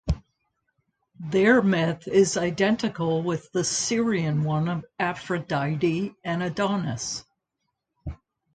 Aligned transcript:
Their 1.19 1.61
myth 1.61 2.07
is 2.07 2.35
identical 2.35 3.21
with 3.21 3.51
the 3.51 3.63
Syrian 3.63 4.43
one 4.43 4.67
of 4.67 4.85
Aphrodite 4.99 6.15
and 6.23 6.41
Adonis. 6.41 7.23